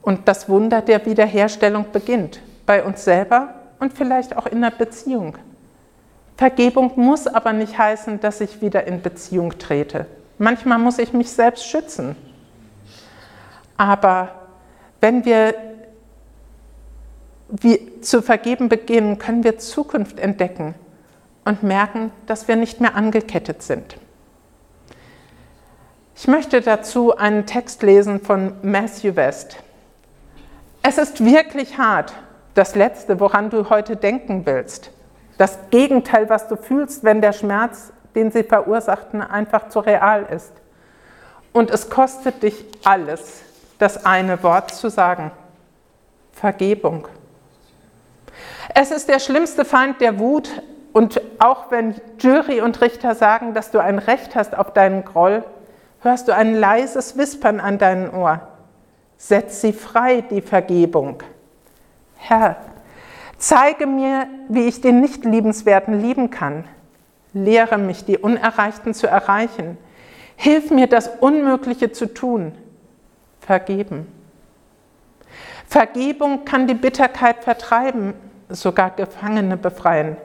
Und 0.00 0.28
das 0.28 0.48
Wunder 0.48 0.80
der 0.80 1.04
Wiederherstellung 1.06 1.86
beginnt 1.92 2.40
bei 2.66 2.84
uns 2.84 3.02
selber 3.04 3.54
und 3.80 3.94
vielleicht 3.94 4.36
auch 4.36 4.46
in 4.46 4.60
der 4.60 4.70
Beziehung. 4.70 5.36
Vergebung 6.36 6.92
muss 6.94 7.26
aber 7.26 7.52
nicht 7.52 7.76
heißen, 7.76 8.20
dass 8.20 8.40
ich 8.40 8.60
wieder 8.60 8.86
in 8.86 9.02
Beziehung 9.02 9.58
trete. 9.58 10.06
Manchmal 10.38 10.78
muss 10.78 11.00
ich 11.00 11.12
mich 11.12 11.30
selbst 11.32 11.66
schützen. 11.66 12.14
Aber 13.76 14.30
wenn 15.00 15.24
wir 15.24 15.54
zu 18.00 18.22
vergeben 18.22 18.68
beginnen, 18.68 19.18
können 19.18 19.44
wir 19.44 19.58
Zukunft 19.58 20.18
entdecken 20.18 20.74
und 21.44 21.62
merken, 21.62 22.10
dass 22.26 22.48
wir 22.48 22.56
nicht 22.56 22.80
mehr 22.80 22.96
angekettet 22.96 23.62
sind. 23.62 23.96
Ich 26.16 26.26
möchte 26.26 26.60
dazu 26.60 27.16
einen 27.16 27.46
Text 27.46 27.82
lesen 27.82 28.20
von 28.20 28.54
Matthew 28.62 29.16
West. 29.16 29.58
Es 30.82 30.98
ist 30.98 31.24
wirklich 31.24 31.78
hart, 31.78 32.14
das 32.54 32.74
Letzte, 32.74 33.20
woran 33.20 33.50
du 33.50 33.68
heute 33.68 33.96
denken 33.96 34.46
willst. 34.46 34.90
Das 35.36 35.58
Gegenteil, 35.70 36.28
was 36.30 36.48
du 36.48 36.56
fühlst, 36.56 37.04
wenn 37.04 37.20
der 37.20 37.32
Schmerz, 37.32 37.92
den 38.14 38.30
sie 38.30 38.44
verursachten, 38.44 39.20
einfach 39.20 39.68
zu 39.68 39.80
real 39.80 40.24
ist. 40.34 40.52
Und 41.52 41.70
es 41.70 41.90
kostet 41.90 42.42
dich 42.42 42.64
alles, 42.82 43.42
das 43.78 44.04
eine 44.04 44.42
Wort 44.42 44.74
zu 44.74 44.88
sagen. 44.88 45.30
Vergebung. 46.32 47.08
Es 48.74 48.90
ist 48.90 49.08
der 49.08 49.20
schlimmste 49.20 49.64
Feind 49.64 50.00
der 50.00 50.18
Wut 50.18 50.50
und 50.92 51.20
auch 51.38 51.70
wenn 51.70 51.94
Jury 52.18 52.60
und 52.60 52.80
Richter 52.80 53.14
sagen, 53.14 53.54
dass 53.54 53.70
du 53.70 53.78
ein 53.78 53.98
Recht 53.98 54.34
hast 54.34 54.56
auf 54.56 54.72
deinen 54.72 55.04
Groll, 55.04 55.44
hörst 56.00 56.28
du 56.28 56.34
ein 56.34 56.54
leises 56.54 57.16
Wispern 57.16 57.60
an 57.60 57.78
deinem 57.78 58.12
Ohr. 58.14 58.40
Setz 59.16 59.62
sie 59.62 59.72
frei, 59.72 60.20
die 60.20 60.42
Vergebung. 60.42 61.22
Herr, 62.18 62.56
zeige 63.38 63.86
mir, 63.86 64.26
wie 64.48 64.68
ich 64.68 64.82
den 64.82 65.00
Nicht-Liebenswerten 65.00 66.00
lieben 66.00 66.30
kann. 66.30 66.64
Lehre 67.32 67.78
mich, 67.78 68.04
die 68.04 68.18
Unerreichten 68.18 68.92
zu 68.92 69.06
erreichen. 69.06 69.78
Hilf 70.36 70.70
mir, 70.70 70.86
das 70.86 71.08
Unmögliche 71.20 71.92
zu 71.92 72.12
tun 72.12 72.52
vergeben. 73.46 74.06
Vergebung 75.66 76.44
kann 76.44 76.66
die 76.66 76.74
Bitterkeit 76.74 77.42
vertreiben, 77.42 78.14
sogar 78.48 78.90
Gefangene 78.90 79.56
befreien. 79.56 80.16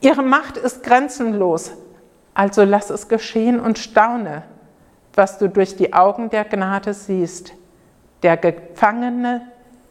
Ihre 0.00 0.22
Macht 0.22 0.56
ist 0.56 0.82
grenzenlos, 0.82 1.72
also 2.34 2.64
lass 2.64 2.90
es 2.90 3.08
geschehen 3.08 3.60
und 3.60 3.78
staune, 3.78 4.42
was 5.14 5.38
du 5.38 5.48
durch 5.48 5.76
die 5.76 5.92
Augen 5.92 6.30
der 6.30 6.44
Gnade 6.44 6.94
siehst. 6.94 7.52
Der 8.22 8.36
Gefangene, 8.36 9.42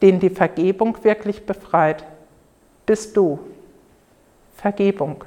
den 0.02 0.20
die 0.20 0.30
Vergebung 0.30 1.04
wirklich 1.04 1.46
befreit, 1.46 2.06
bist 2.86 3.16
du. 3.16 3.40
Vergebung. 4.56 5.24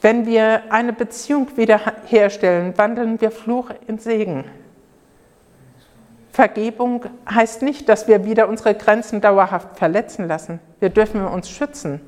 Wenn 0.00 0.26
wir 0.26 0.62
eine 0.70 0.92
Beziehung 0.92 1.56
wiederherstellen, 1.56 2.76
wandeln 2.76 3.20
wir 3.20 3.30
Fluch 3.30 3.70
in 3.86 3.98
Segen. 3.98 4.44
Vergebung 6.32 7.04
heißt 7.30 7.60
nicht, 7.60 7.88
dass 7.90 8.08
wir 8.08 8.24
wieder 8.24 8.48
unsere 8.48 8.74
Grenzen 8.74 9.20
dauerhaft 9.20 9.76
verletzen 9.76 10.26
lassen. 10.26 10.60
Wir 10.80 10.88
dürfen 10.88 11.24
uns 11.26 11.50
schützen. 11.50 12.00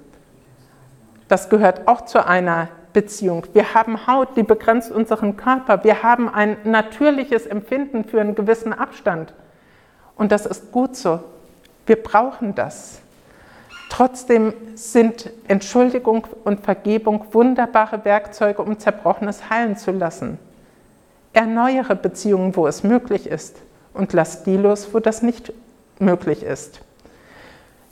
Das 1.28 1.50
gehört 1.50 1.86
auch 1.86 2.02
zu 2.02 2.26
einer 2.26 2.68
Beziehung. 2.94 3.44
Wir 3.52 3.74
haben 3.74 4.06
Haut, 4.06 4.36
die 4.36 4.42
begrenzt 4.42 4.90
unseren 4.90 5.36
Körper. 5.36 5.84
Wir 5.84 6.02
haben 6.02 6.32
ein 6.32 6.56
natürliches 6.64 7.44
Empfinden 7.46 8.04
für 8.04 8.20
einen 8.20 8.34
gewissen 8.34 8.72
Abstand. 8.72 9.34
Und 10.16 10.32
das 10.32 10.46
ist 10.46 10.72
gut 10.72 10.96
so. 10.96 11.20
Wir 11.84 12.02
brauchen 12.02 12.54
das. 12.54 13.00
Trotzdem 13.90 14.54
sind 14.74 15.30
Entschuldigung 15.48 16.26
und 16.44 16.60
Vergebung 16.60 17.26
wunderbare 17.32 18.06
Werkzeuge, 18.06 18.62
um 18.62 18.78
Zerbrochenes 18.78 19.50
heilen 19.50 19.76
zu 19.76 19.90
lassen. 19.90 20.38
Erneuere 21.34 21.94
Beziehungen, 21.94 22.56
wo 22.56 22.66
es 22.66 22.84
möglich 22.84 23.26
ist, 23.26 23.58
und 23.94 24.12
lass 24.12 24.42
die 24.42 24.56
los, 24.56 24.92
wo 24.92 24.98
das 24.98 25.22
nicht 25.22 25.52
möglich 25.98 26.42
ist. 26.42 26.80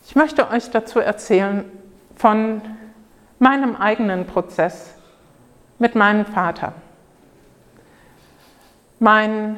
Ich 0.06 0.16
möchte 0.16 0.50
euch 0.50 0.70
dazu 0.70 0.98
erzählen 0.98 1.64
von 2.16 2.60
meinem 3.38 3.76
eigenen 3.76 4.26
Prozess 4.26 4.90
mit 5.78 5.94
meinem 5.94 6.26
Vater. 6.26 6.74
Mein 8.98 9.56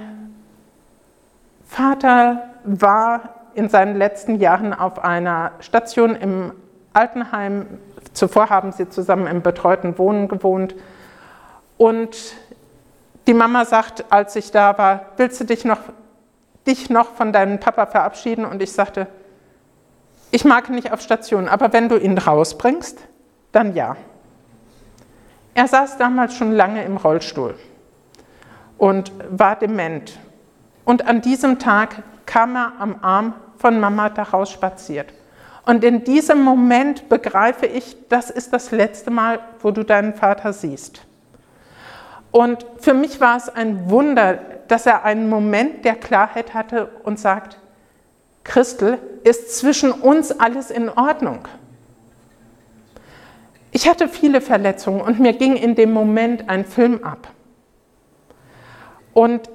Vater 1.67 2.51
war 2.65 3.35
in 3.55 3.69
seinen 3.69 3.97
letzten 3.97 4.41
Jahren 4.41 4.73
auf 4.73 5.03
einer 5.05 5.53
Station 5.61 6.15
im 6.15 6.53
Altenheim. 6.93 7.67
Zuvor 8.13 8.49
haben 8.49 8.73
sie 8.73 8.89
zusammen 8.89 9.27
im 9.27 9.43
betreuten 9.43 9.99
Wohnen 9.99 10.29
gewohnt. 10.29 10.75
Und 11.77 12.17
die 13.27 13.35
Mama 13.35 13.65
sagt, 13.65 14.05
als 14.11 14.37
ich 14.37 14.51
da 14.51 14.79
war, 14.79 15.07
willst 15.17 15.41
du 15.41 15.45
dich 15.45 15.65
noch, 15.65 15.81
dich 16.66 16.90
noch 16.90 17.14
von 17.14 17.33
deinem 17.33 17.61
Papa 17.61 17.87
verabschieden? 17.87 18.44
Und 18.44 18.62
ich 18.62 18.73
sagte, 18.73 19.06
ich 20.30 20.44
mag 20.44 20.68
nicht 20.71 20.92
auf 20.92 21.00
Station, 21.00 21.49
aber 21.49 21.73
wenn 21.73 21.88
du 21.88 21.97
ihn 21.97 22.18
rausbringst, 22.18 22.99
dann 23.52 23.75
ja. 23.75 23.97
Er 25.54 25.68
saß 25.68 25.97
damals 25.99 26.35
schon 26.35 26.52
lange 26.52 26.85
im 26.85 26.97
Rollstuhl 26.97 27.54
und 28.78 29.12
war 29.30 29.56
dement. 29.56 30.18
Und 30.85 31.06
an 31.06 31.21
diesem 31.21 31.59
Tag 31.59 32.02
kam 32.26 32.56
er 32.56 32.73
am 32.78 32.97
Arm 33.02 33.35
von 33.59 33.78
Mama 33.78 34.09
daraus 34.11 34.50
spaziert. 34.50 35.12
Und 35.64 35.85
in 35.85 36.04
diesem 36.04 36.42
Moment 36.42 37.09
begreife 37.09 37.66
ich, 37.66 37.97
das 38.09 38.28
ist 38.28 38.52
das 38.52 38.71
letzte 38.71 39.11
Mal, 39.11 39.38
wo 39.61 39.71
du 39.71 39.83
deinen 39.83 40.14
Vater 40.14 40.52
siehst. 40.52 41.00
Und 42.30 42.66
für 42.80 42.92
mich 42.92 43.21
war 43.21 43.37
es 43.37 43.49
ein 43.49 43.88
Wunder, 43.88 44.38
dass 44.75 44.87
er 44.87 45.04
einen 45.04 45.28
Moment 45.28 45.85
der 45.85 45.95
Klarheit 45.95 46.52
hatte 46.52 46.88
und 47.04 47.21
sagt, 47.21 47.59
Christel, 48.43 48.99
ist 49.23 49.56
zwischen 49.56 49.93
uns 49.93 50.32
alles 50.32 50.73
in 50.73 50.89
Ordnung? 50.89 51.47
Ich 53.71 53.89
hatte 53.89 54.08
viele 54.08 54.41
Verletzungen 54.41 55.00
und 55.00 55.21
mir 55.21 55.32
ging 55.32 55.54
in 55.54 55.76
dem 55.76 55.93
Moment 55.93 56.49
ein 56.49 56.65
Film 56.65 57.04
ab. 57.04 57.28
Und 59.13 59.49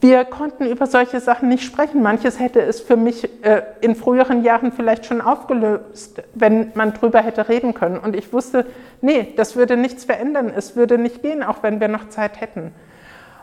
wir 0.00 0.24
konnten 0.24 0.66
über 0.66 0.86
solche 0.86 1.18
Sachen 1.18 1.48
nicht 1.48 1.64
sprechen. 1.64 2.02
Manches 2.02 2.38
hätte 2.38 2.60
es 2.60 2.80
für 2.80 2.96
mich 2.96 3.28
äh, 3.44 3.62
in 3.80 3.96
früheren 3.96 4.44
Jahren 4.44 4.70
vielleicht 4.70 5.06
schon 5.06 5.20
aufgelöst, 5.20 6.22
wenn 6.34 6.70
man 6.76 6.94
drüber 6.94 7.20
hätte 7.20 7.48
reden 7.48 7.74
können. 7.74 7.98
Und 7.98 8.14
ich 8.14 8.32
wusste, 8.32 8.64
nee, 9.00 9.32
das 9.34 9.56
würde 9.56 9.76
nichts 9.76 10.04
verändern. 10.04 10.52
Es 10.54 10.76
würde 10.76 10.98
nicht 10.98 11.20
gehen, 11.20 11.42
auch 11.42 11.64
wenn 11.64 11.80
wir 11.80 11.88
noch 11.88 12.10
Zeit 12.10 12.40
hätten. 12.40 12.72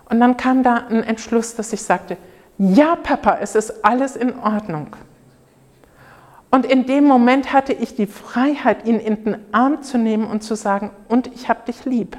Und 0.09 0.19
dann 0.19 0.37
kam 0.37 0.63
da 0.63 0.85
ein 0.89 1.03
Entschluss, 1.03 1.55
dass 1.55 1.73
ich 1.73 1.81
sagte, 1.81 2.17
ja, 2.57 2.95
Papa, 2.95 3.37
es 3.41 3.55
ist 3.55 3.83
alles 3.83 4.15
in 4.15 4.37
Ordnung. 4.39 4.95
Und 6.51 6.67
in 6.67 6.85
dem 6.85 7.05
Moment 7.05 7.51
hatte 7.51 7.73
ich 7.73 7.95
die 7.95 8.05
Freiheit, 8.05 8.85
ihn 8.85 8.99
in 8.99 9.23
den 9.23 9.37
Arm 9.51 9.81
zu 9.81 9.97
nehmen 9.97 10.27
und 10.27 10.43
zu 10.43 10.55
sagen, 10.55 10.91
und 11.09 11.27
ich 11.33 11.49
habe 11.49 11.65
dich 11.65 11.85
lieb. 11.85 12.15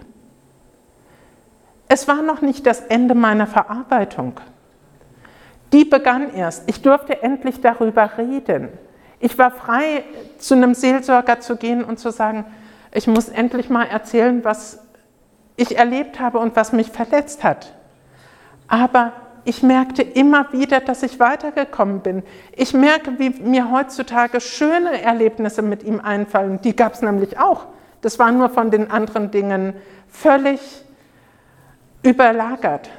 Es 1.87 2.09
war 2.09 2.23
noch 2.23 2.42
nicht 2.42 2.66
das 2.66 2.81
Ende 2.81 3.14
meiner 3.14 3.47
Verarbeitung. 3.47 4.40
Die 5.73 5.85
begann 5.85 6.35
erst. 6.35 6.68
Ich 6.68 6.83
durfte 6.83 7.23
endlich 7.23 7.61
darüber 7.61 8.11
reden. 8.18 8.70
Ich 9.20 9.38
war 9.38 9.51
frei, 9.51 10.05
zu 10.38 10.55
einem 10.55 10.75
Seelsorger 10.75 11.40
zu 11.40 11.57
gehen 11.57 11.85
und 11.85 11.99
zu 11.99 12.11
sagen, 12.11 12.44
ich 12.92 13.07
muss 13.07 13.29
endlich 13.29 13.70
mal 13.70 13.85
erzählen, 13.85 14.44
was 14.44 14.84
ich 15.57 15.77
erlebt 15.77 16.21
habe 16.21 16.38
und 16.38 16.57
was 16.57 16.73
mich 16.73 16.90
verletzt 16.90 17.45
hat. 17.45 17.73
Aber 18.69 19.12
ich 19.45 19.62
merkte 19.62 20.03
immer 20.03 20.53
wieder, 20.53 20.81
dass 20.81 21.03
ich 21.03 21.21
weitergekommen 21.21 22.01
bin. 22.01 22.23
Ich 22.57 22.73
merke, 22.73 23.19
wie 23.19 23.31
mir 23.31 23.71
heutzutage 23.71 24.40
schöne 24.40 25.03
Erlebnisse 25.03 25.62
mit 25.62 25.83
ihm 25.83 26.01
einfallen. 26.01 26.61
Die 26.62 26.75
gab 26.75 26.95
es 26.95 27.03
nämlich 27.03 27.38
auch. 27.38 27.67
Das 28.01 28.19
war 28.19 28.33
nur 28.33 28.49
von 28.49 28.71
den 28.71 28.90
anderen 28.90 29.31
Dingen 29.31 29.75
völlig 30.09 30.61
überlagert. 32.03 32.90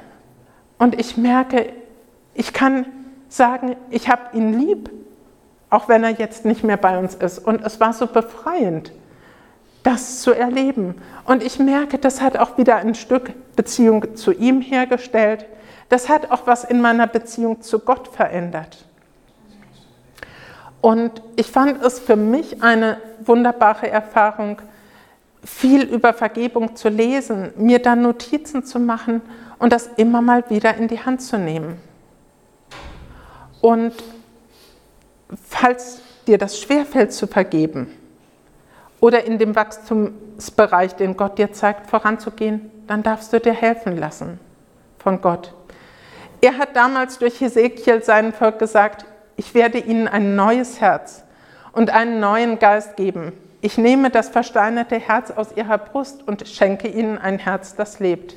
Und 0.78 0.98
ich 0.98 1.16
merke, 1.16 1.72
ich 2.34 2.52
kann 2.52 2.86
sagen, 3.28 3.76
ich 3.90 4.08
habe 4.08 4.36
ihn 4.36 4.58
lieb, 4.58 4.90
auch 5.70 5.88
wenn 5.88 6.04
er 6.04 6.10
jetzt 6.10 6.44
nicht 6.44 6.62
mehr 6.62 6.76
bei 6.76 6.98
uns 6.98 7.14
ist. 7.14 7.38
Und 7.38 7.64
es 7.64 7.80
war 7.80 7.92
so 7.92 8.06
befreiend, 8.06 8.92
das 9.86 10.20
zu 10.20 10.32
erleben. 10.32 10.96
Und 11.24 11.44
ich 11.44 11.60
merke, 11.60 11.98
das 11.98 12.20
hat 12.20 12.36
auch 12.36 12.58
wieder 12.58 12.76
ein 12.76 12.96
Stück 12.96 13.32
Beziehung 13.54 14.16
zu 14.16 14.32
ihm 14.32 14.60
hergestellt. 14.60 15.46
Das 15.88 16.08
hat 16.08 16.32
auch 16.32 16.48
was 16.48 16.64
in 16.64 16.80
meiner 16.80 17.06
Beziehung 17.06 17.62
zu 17.62 17.78
Gott 17.78 18.08
verändert. 18.08 18.84
Und 20.80 21.22
ich 21.36 21.46
fand 21.46 21.84
es 21.84 22.00
für 22.00 22.16
mich 22.16 22.64
eine 22.64 22.96
wunderbare 23.24 23.88
Erfahrung, 23.88 24.60
viel 25.44 25.82
über 25.82 26.12
Vergebung 26.12 26.74
zu 26.74 26.88
lesen, 26.88 27.52
mir 27.56 27.78
dann 27.78 28.02
Notizen 28.02 28.64
zu 28.64 28.80
machen 28.80 29.22
und 29.60 29.72
das 29.72 29.88
immer 29.96 30.20
mal 30.20 30.42
wieder 30.50 30.74
in 30.74 30.88
die 30.88 30.98
Hand 30.98 31.22
zu 31.22 31.38
nehmen. 31.38 31.78
Und 33.60 33.92
falls 35.48 36.00
dir 36.26 36.38
das 36.38 36.58
schwerfällt 36.58 37.12
zu 37.12 37.28
vergeben 37.28 37.86
oder 39.06 39.24
in 39.24 39.38
dem 39.38 39.54
Wachstumsbereich, 39.54 40.96
den 40.96 41.16
Gott 41.16 41.38
dir 41.38 41.52
zeigt, 41.52 41.88
voranzugehen, 41.88 42.70
dann 42.86 43.02
darfst 43.02 43.32
du 43.32 43.40
dir 43.40 43.54
helfen 43.54 43.96
lassen 43.96 44.40
von 44.98 45.20
Gott. 45.20 45.54
Er 46.40 46.58
hat 46.58 46.74
damals 46.74 47.18
durch 47.18 47.40
Hesekiel 47.40 48.02
seinem 48.02 48.32
Volk 48.32 48.58
gesagt, 48.58 49.04
ich 49.36 49.54
werde 49.54 49.78
ihnen 49.78 50.08
ein 50.08 50.34
neues 50.34 50.80
Herz 50.80 51.24
und 51.72 51.90
einen 51.90 52.20
neuen 52.20 52.58
Geist 52.58 52.96
geben 52.96 53.32
ich 53.66 53.78
nehme 53.78 54.10
das 54.10 54.28
versteinerte 54.28 54.96
Herz 54.96 55.32
aus 55.32 55.56
ihrer 55.56 55.78
Brust 55.78 56.22
und 56.26 56.46
schenke 56.46 56.86
ihnen 56.86 57.18
ein 57.18 57.40
Herz, 57.40 57.74
das 57.74 57.98
lebt. 57.98 58.36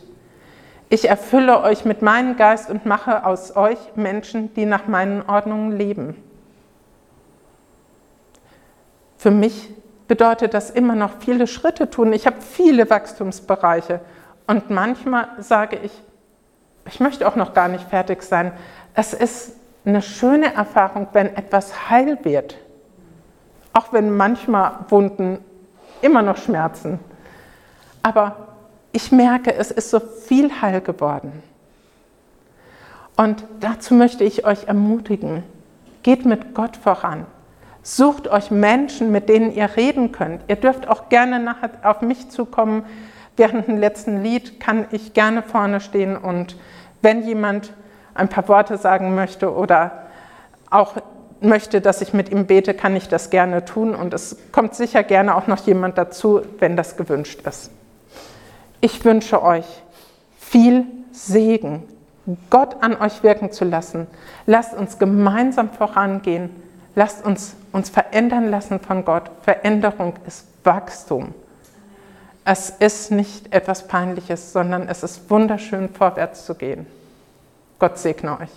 Ich 0.89 1.07
erfülle 1.07 1.61
euch 1.61 1.85
mit 1.85 2.01
meinem 2.01 2.35
Geist 2.35 2.69
und 2.71 2.87
mache 2.87 3.23
aus 3.25 3.55
euch 3.55 3.77
Menschen, 3.95 4.51
die 4.55 4.65
nach 4.65 4.87
meinen 4.87 5.21
Ordnungen 5.21 5.77
leben. 5.77 6.15
Für 9.17 9.29
mich 9.29 9.69
bedeutet 10.09 10.53
das 10.53 10.69
immer 10.69 10.95
noch 10.95 11.11
viele 11.19 11.47
Schritte 11.47 11.89
tun. 11.89 12.11
Ich 12.11 12.27
habe 12.27 12.41
viele 12.41 12.89
Wachstumsbereiche 12.89 14.01
und 14.47 14.69
manchmal 14.69 15.29
sage 15.37 15.79
ich, 15.81 15.93
ich 16.85 16.99
möchte 16.99 17.25
auch 17.25 17.37
noch 17.37 17.53
gar 17.53 17.69
nicht 17.69 17.87
fertig 17.89 18.23
sein. 18.23 18.51
Es 18.93 19.13
ist 19.13 19.53
eine 19.85 20.01
schöne 20.01 20.53
Erfahrung, 20.53 21.07
wenn 21.13 21.33
etwas 21.37 21.89
heil 21.89 22.17
wird 22.23 22.57
auch 23.73 23.93
wenn 23.93 24.15
manchmal 24.15 24.71
Wunden 24.89 25.39
immer 26.01 26.21
noch 26.21 26.37
schmerzen. 26.37 26.99
Aber 28.01 28.35
ich 28.91 29.11
merke, 29.11 29.53
es 29.53 29.71
ist 29.71 29.89
so 29.89 29.99
viel 29.99 30.61
heil 30.61 30.81
geworden. 30.81 31.43
Und 33.15 33.43
dazu 33.59 33.93
möchte 33.93 34.23
ich 34.23 34.45
euch 34.45 34.65
ermutigen, 34.65 35.43
geht 36.03 36.25
mit 36.25 36.55
Gott 36.55 36.77
voran. 36.77 37.25
Sucht 37.89 38.27
euch 38.27 38.51
Menschen, 38.51 39.11
mit 39.11 39.29
denen 39.29 39.51
ihr 39.51 39.75
reden 39.75 40.11
könnt. 40.11 40.43
Ihr 40.47 40.57
dürft 40.57 40.87
auch 40.87 41.09
gerne 41.09 41.39
nachher 41.39 41.71
auf 41.81 42.03
mich 42.03 42.29
zukommen. 42.29 42.83
Während 43.35 43.67
dem 43.67 43.79
letzten 43.79 44.21
Lied 44.21 44.59
kann 44.59 44.85
ich 44.91 45.13
gerne 45.13 45.41
vorne 45.41 45.81
stehen 45.81 46.15
und 46.15 46.55
Wenn 47.01 47.23
jemand 47.23 47.73
ein 48.13 48.27
paar 48.27 48.47
Worte 48.47 48.77
sagen 48.77 49.15
möchte 49.15 49.51
oder 49.51 50.03
auch 50.69 50.97
möchte, 51.41 51.81
dass 51.81 52.01
ich 52.01 52.13
mit 52.13 52.29
ihm 52.29 52.45
bete, 52.45 52.75
kann 52.75 52.95
ich 52.95 53.07
das 53.07 53.31
gerne 53.31 53.65
tun 53.65 53.95
und 53.95 54.13
es 54.13 54.37
kommt 54.51 54.75
sicher 54.75 55.01
gerne 55.01 55.35
auch 55.35 55.47
noch 55.47 55.65
jemand 55.65 55.97
dazu, 55.97 56.41
wenn 56.59 56.75
das 56.75 56.95
gewünscht 56.95 57.41
ist. 57.47 57.71
Ich 58.81 59.03
wünsche 59.03 59.41
euch 59.41 59.65
viel 60.37 60.85
Segen, 61.11 61.81
Gott 62.51 62.83
an 62.83 62.95
euch 63.01 63.23
wirken 63.23 63.51
zu 63.51 63.65
lassen. 63.65 64.05
Lasst 64.45 64.75
uns 64.75 64.99
gemeinsam 64.99 65.71
vorangehen. 65.71 66.51
Lasst 66.95 67.25
uns 67.25 67.55
uns 67.71 67.89
verändern 67.89 68.49
lassen 68.49 68.79
von 68.79 69.05
Gott. 69.05 69.29
Veränderung 69.41 70.13
ist 70.25 70.45
Wachstum. 70.63 71.33
Es 72.45 72.69
ist 72.69 73.11
nicht 73.11 73.53
etwas 73.53 73.87
Peinliches, 73.87 74.53
sondern 74.53 74.87
es 74.87 75.03
ist 75.03 75.29
wunderschön, 75.29 75.89
vorwärts 75.89 76.45
zu 76.45 76.55
gehen. 76.55 76.87
Gott 77.77 77.97
segne 77.97 78.39
euch. 78.39 78.49